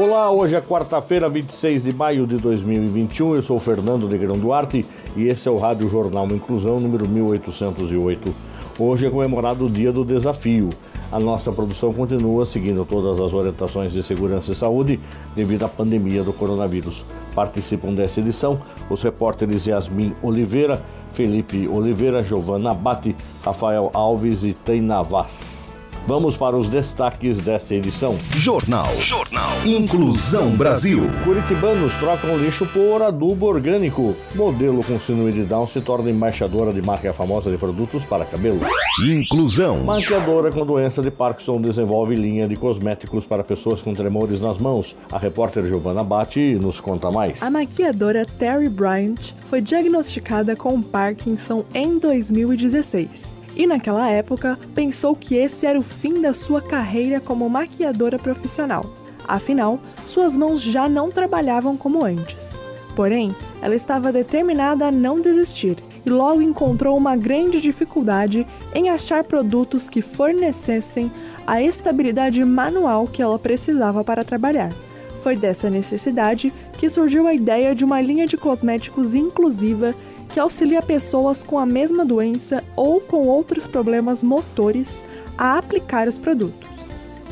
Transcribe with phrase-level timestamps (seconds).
[0.00, 3.34] Olá, hoje é quarta-feira, 26 de maio de 2021.
[3.34, 8.32] Eu sou Fernando Negrão Duarte e esse é o Rádio Jornal Inclusão número 1808.
[8.78, 10.70] Hoje é comemorado o Dia do Desafio.
[11.10, 15.00] A nossa produção continua seguindo todas as orientações de segurança e saúde
[15.34, 17.04] devido à pandemia do coronavírus.
[17.34, 20.80] Participam dessa edição os repórteres Yasmin Oliveira,
[21.12, 25.57] Felipe Oliveira, Giovana Abate, Rafael Alves e Taina Vaz.
[26.06, 28.16] Vamos para os destaques desta edição.
[28.36, 28.88] Jornal.
[29.00, 29.50] Jornal.
[29.64, 31.02] Inclusão Brasil.
[31.24, 34.16] Curitibanos trocam lixo por adubo orgânico.
[34.34, 38.60] Modelo com síndrome de Down se torna embaixadora de marca famosa de produtos para cabelo.
[39.06, 39.84] Inclusão.
[39.84, 44.96] Maquiadora com doença de Parkinson desenvolve linha de cosméticos para pessoas com tremores nas mãos.
[45.12, 47.42] A repórter Giovanna Batti nos conta mais.
[47.42, 55.34] A maquiadora Terry Bryant foi diagnosticada com Parkinson em 2016 e naquela época pensou que
[55.34, 58.86] esse era o fim da sua carreira como maquiadora profissional.
[59.26, 62.58] Afinal, suas mãos já não trabalhavam como antes.
[62.94, 69.24] Porém, ela estava determinada a não desistir e logo encontrou uma grande dificuldade em achar
[69.24, 71.10] produtos que fornecessem
[71.46, 74.72] a estabilidade manual que ela precisava para trabalhar.
[75.22, 79.94] Foi dessa necessidade que surgiu a ideia de uma linha de cosméticos inclusiva
[80.28, 85.02] que auxilia pessoas com a mesma doença ou com outros problemas motores
[85.36, 86.68] a aplicar os produtos.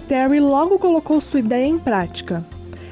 [0.08, 2.44] Terry logo colocou sua ideia em prática.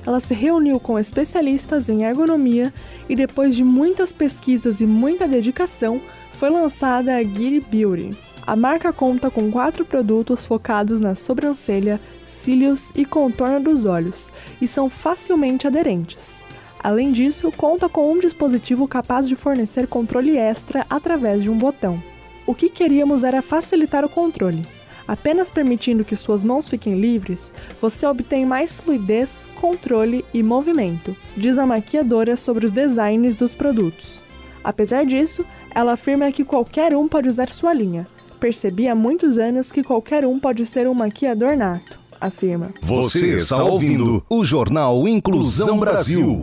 [0.07, 2.73] Ela se reuniu com especialistas em ergonomia
[3.09, 6.01] e, depois de muitas pesquisas e muita dedicação,
[6.33, 8.17] foi lançada a Giri Beauty.
[8.47, 14.31] A marca conta com quatro produtos focados na sobrancelha, cílios e contorno dos olhos
[14.61, 16.43] e são facilmente aderentes.
[16.79, 22.03] Além disso, conta com um dispositivo capaz de fornecer controle extra através de um botão.
[22.47, 24.63] O que queríamos era facilitar o controle.
[25.07, 31.59] Apenas permitindo que suas mãos fiquem livres, você obtém mais fluidez, controle e movimento, diz
[31.59, 34.23] a maquiadora sobre os designs dos produtos.
[34.63, 35.45] Apesar disso,
[35.75, 38.07] ela afirma que qualquer um pode usar sua linha.
[38.41, 42.71] Percebi há muitos anos que qualquer um pode ser um maquiador nato, afirma.
[42.81, 46.43] Você está ouvindo o Jornal Inclusão Brasil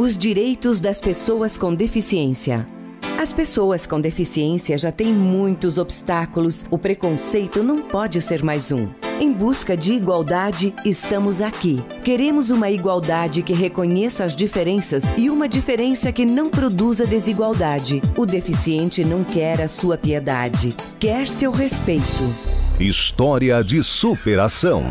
[0.00, 2.66] os direitos das pessoas com deficiência.
[3.20, 8.88] As pessoas com deficiência já têm muitos obstáculos, o preconceito não pode ser mais um.
[9.20, 11.84] Em busca de igualdade, estamos aqui.
[12.02, 18.00] Queremos uma igualdade que reconheça as diferenças e uma diferença que não produza desigualdade.
[18.16, 22.24] O deficiente não quer a sua piedade, quer seu respeito.
[22.80, 24.82] História de superação.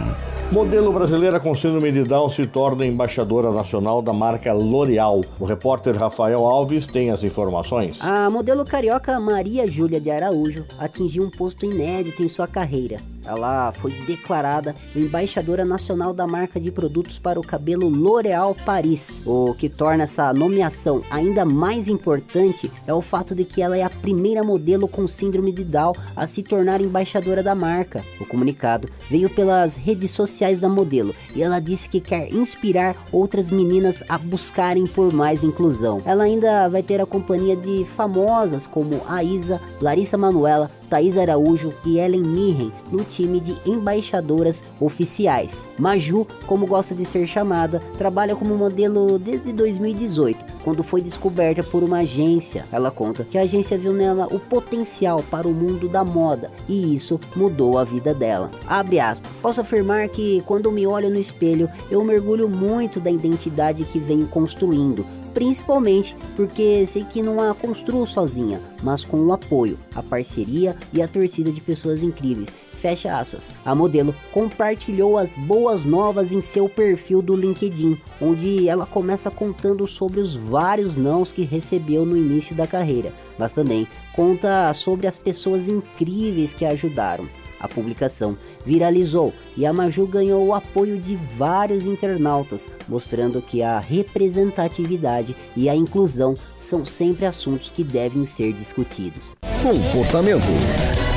[0.52, 5.22] Modelo brasileira com síndrome de Down se torna embaixadora nacional da marca L'Oréal.
[5.40, 8.02] O repórter Rafael Alves tem as informações.
[8.02, 12.98] A modelo carioca Maria Júlia de Araújo atingiu um posto inédito em sua carreira
[13.30, 19.22] ela foi declarada embaixadora nacional da marca de produtos para o cabelo L'Oréal Paris.
[19.26, 23.84] O que torna essa nomeação ainda mais importante é o fato de que ela é
[23.84, 28.04] a primeira modelo com síndrome de Down a se tornar embaixadora da marca.
[28.20, 33.52] O comunicado veio pelas redes sociais da modelo e ela disse que quer inspirar outras
[33.52, 36.02] meninas a buscarem por mais inclusão.
[36.06, 41.74] Ela ainda vai ter a companhia de famosas como a Isa, Larissa Manuela, Thaís Araújo
[41.86, 45.68] e Ellen Mirren no time de embaixadoras oficiais.
[45.78, 51.84] Maju, como gosta de ser chamada, trabalha como modelo desde 2018, quando foi descoberta por
[51.84, 52.66] uma agência.
[52.72, 56.96] Ela conta que a agência viu nela o potencial para o mundo da moda e
[56.96, 58.50] isso mudou a vida dela.
[58.68, 59.40] Abre aspas.
[59.42, 64.28] Posso afirmar que quando me olho no espelho, eu mergulho muito da identidade que venho
[64.28, 70.76] construindo principalmente porque sei que não a construo sozinha, mas com o apoio, a parceria
[70.94, 72.56] e a torcida de pessoas incríveis.
[72.80, 73.52] Fecha aspas.
[73.66, 79.86] A modelo compartilhou as boas novas em seu perfil do LinkedIn, onde ela começa contando
[79.86, 85.18] sobre os vários nãos que recebeu no início da carreira, mas também conta sobre as
[85.18, 87.28] pessoas incríveis que a ajudaram.
[87.60, 93.80] A publicação viralizou e a Maju ganhou o apoio de vários internautas, mostrando que a
[93.80, 99.32] representatividade e a inclusão são sempre assuntos que devem ser discutidos.
[99.62, 101.09] Comportamento.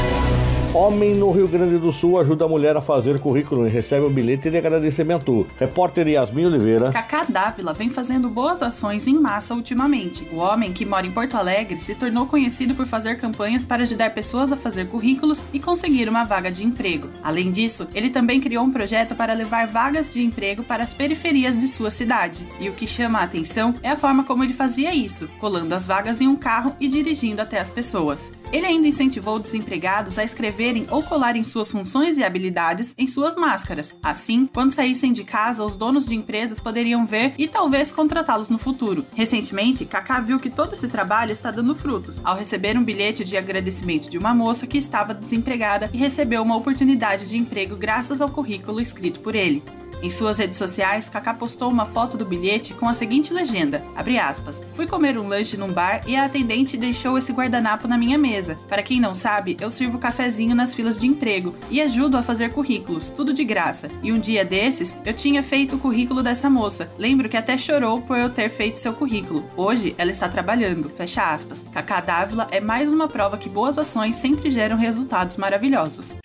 [0.74, 4.10] Homem no Rio Grande do Sul ajuda a mulher a fazer currículo e recebe um
[4.10, 5.46] bilhete de agradecimento.
[5.58, 6.90] Repórter Yasmin Oliveira.
[6.90, 10.26] Cacá Dávila vem fazendo boas ações em massa ultimamente.
[10.32, 14.14] O homem, que mora em Porto Alegre, se tornou conhecido por fazer campanhas para ajudar
[14.14, 17.10] pessoas a fazer currículos e conseguir uma vaga de emprego.
[17.22, 21.54] Além disso, ele também criou um projeto para levar vagas de emprego para as periferias
[21.54, 22.46] de sua cidade.
[22.58, 25.86] E o que chama a atenção é a forma como ele fazia isso, colando as
[25.86, 28.32] vagas em um carro e dirigindo até as pessoas.
[28.50, 30.24] Ele ainda incentivou desempregados a
[30.62, 33.94] escreverem ou colarem suas funções e habilidades em suas máscaras.
[34.02, 38.58] Assim, quando saíssem de casa, os donos de empresas poderiam ver e talvez contratá-los no
[38.58, 39.04] futuro.
[39.14, 43.36] Recentemente, Kaká viu que todo esse trabalho está dando frutos ao receber um bilhete de
[43.36, 48.30] agradecimento de uma moça que estava desempregada e recebeu uma oportunidade de emprego graças ao
[48.30, 49.62] currículo escrito por ele.
[50.02, 53.84] Em suas redes sociais, Kaká postou uma foto do bilhete com a seguinte legenda:
[54.20, 58.18] aspas, Fui comer um lanche num bar e a atendente deixou esse guardanapo na minha
[58.18, 58.58] mesa.
[58.68, 62.52] Para quem não sabe, eu sirvo cafezinho nas filas de emprego e ajudo a fazer
[62.52, 63.88] currículos, tudo de graça.
[64.02, 66.90] E um dia desses, eu tinha feito o currículo dessa moça.
[66.98, 69.44] Lembro que até chorou por eu ter feito seu currículo.
[69.56, 70.90] Hoje ela está trabalhando.
[70.90, 71.64] Fecha aspas.
[71.72, 76.16] Kaká Dávila é mais uma prova que boas ações sempre geram resultados maravilhosos.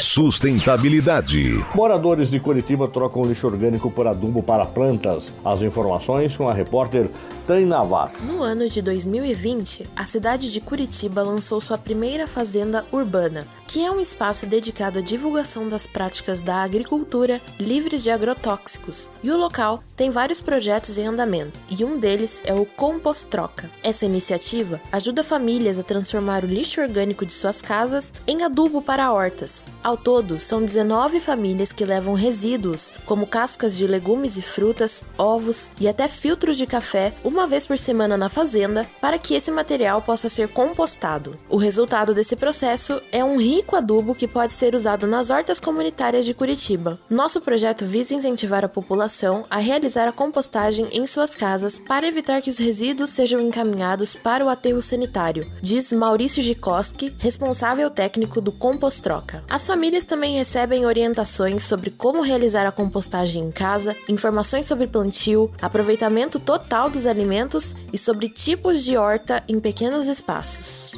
[0.00, 1.64] Sustentabilidade.
[1.74, 5.32] Moradores de Curitiba trocam lixo orgânico por adubo para plantas.
[5.44, 7.10] As informações com a repórter
[7.46, 8.22] Taina Vaz.
[8.28, 13.90] No ano de 2020, a cidade de Curitiba lançou sua primeira fazenda urbana, que é
[13.90, 19.10] um espaço dedicado à divulgação das práticas da agricultura livres de agrotóxicos.
[19.22, 23.70] E o local tem vários projetos em andamento, e um deles é o Compostroca.
[23.82, 29.10] Essa iniciativa ajuda famílias a transformar o lixo orgânico de suas casas em adubo para
[29.10, 29.66] hortas.
[29.82, 35.70] Ao todo, são 19 famílias que levam resíduos, como cascas de legumes e frutas, ovos
[35.80, 40.02] e até filtros de café, uma vez por semana na fazenda, para que esse material
[40.02, 41.36] possa ser compostado.
[41.48, 46.24] O resultado desse processo é um rico adubo que pode ser usado nas hortas comunitárias
[46.24, 46.98] de Curitiba.
[47.08, 52.42] Nosso projeto visa incentivar a população a realizar a compostagem em suas casas para evitar
[52.42, 58.50] que os resíduos sejam encaminhados para o aterro sanitário, diz Maurício Gikoski, responsável técnico do
[58.50, 59.44] Compostroca.
[59.48, 65.52] As famílias também recebem orientações sobre como realizar a compostagem em casa, informações sobre plantio,
[65.60, 70.92] aproveitamento total dos alimentos e sobre tipos de horta em pequenos espaços.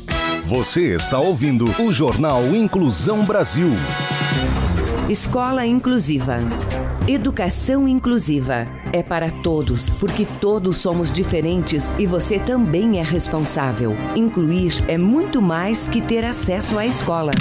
[0.44, 3.70] Você está ouvindo o Jornal Inclusão Brasil.
[5.08, 6.38] Escola Inclusiva.
[7.12, 13.96] Educação inclusiva é para todos, porque todos somos diferentes e você também é responsável.
[14.14, 17.32] Incluir é muito mais que ter acesso à escola.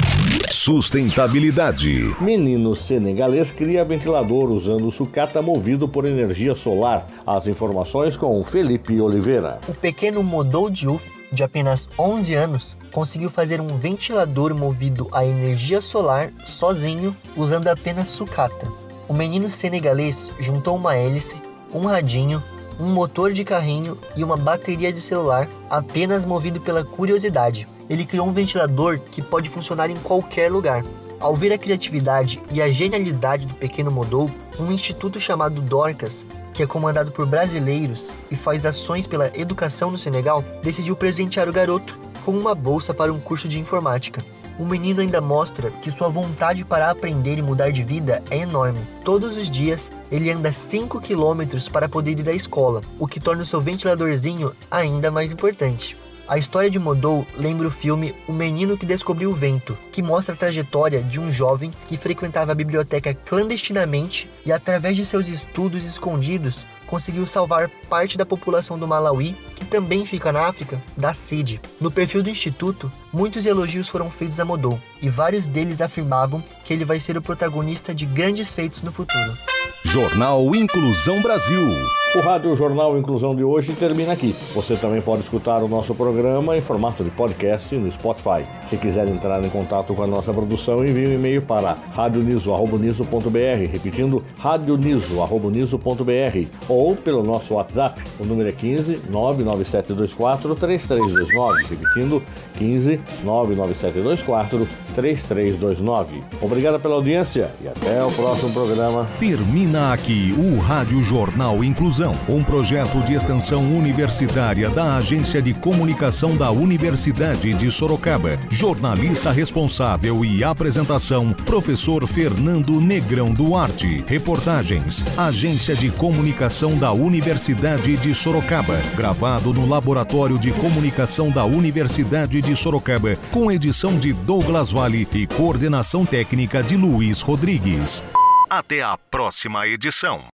[0.50, 2.16] Sustentabilidade.
[2.20, 7.06] Menino senegalês cria ventilador usando sucata movido por energia solar.
[7.24, 9.60] As informações com Felipe Oliveira.
[9.68, 15.80] O pequeno Modou Diouf, de apenas 11 anos, conseguiu fazer um ventilador movido a energia
[15.80, 18.89] solar sozinho usando apenas sucata.
[19.10, 21.36] O menino senegalês juntou uma hélice,
[21.74, 22.44] um radinho,
[22.80, 27.68] um motor de carrinho e uma bateria de celular apenas movido pela curiosidade.
[27.90, 30.86] Ele criou um ventilador que pode funcionar em qualquer lugar.
[31.20, 34.30] Ao ver a criatividade e a genialidade do pequeno Modou,
[34.60, 36.24] um instituto chamado Dorcas,
[36.54, 41.54] que é comandado por brasileiros e faz ações pela educação no Senegal, decidiu presentear o
[41.54, 44.24] garoto com uma bolsa para um curso de informática.
[44.60, 48.82] O menino ainda mostra que sua vontade para aprender e mudar de vida é enorme.
[49.06, 53.44] Todos os dias, ele anda 5 quilômetros para poder ir à escola, o que torna
[53.44, 55.96] o seu ventiladorzinho ainda mais importante.
[56.30, 60.36] A história de Modou lembra o filme O Menino que Descobriu o Vento, que mostra
[60.36, 65.84] a trajetória de um jovem que frequentava a biblioteca clandestinamente e, através de seus estudos
[65.86, 71.60] escondidos, conseguiu salvar parte da população do Malawi, que também fica na África, da sede.
[71.82, 76.72] No perfil do instituto, muitos elogios foram feitos a Modou, e vários deles afirmavam que
[76.72, 79.36] ele vai ser o protagonista de grandes feitos no futuro.
[79.84, 81.76] Jornal Inclusão Brasil.
[82.16, 84.36] O Rádio Jornal Inclusão de hoje termina aqui.
[84.56, 88.44] Você também pode escutar o nosso programa em formato de podcast no Spotify.
[88.68, 94.24] Se quiser entrar em contato com a nossa produção, envie um e-mail para radioniso.br, repetindo
[94.40, 98.02] radioniso.br ou pelo nosso WhatsApp.
[98.20, 102.24] O número é 15 99724 3329, repetindo
[102.58, 106.24] 15 99724 3329.
[106.42, 109.08] Obrigado pela audiência e até o próximo programa.
[109.20, 116.36] Termina aqui o Rádio Jornal Inclusão, um projeto de extensão universitária da Agência de Comunicação
[116.36, 118.40] da Universidade de Sorocaba.
[118.50, 124.04] Jornalista responsável e apresentação, professor Fernando Negrão Duarte.
[124.08, 128.78] Reportagens, Agência de Comunicação da Universidade de Sorocaba.
[128.96, 135.28] Gravado no Laboratório de Comunicação da Universidade de Sorocaba, com edição de Douglas Vale e
[135.28, 138.04] coordenação técnica de Luiz Rodrigues.
[138.50, 140.24] Até a próxima edição.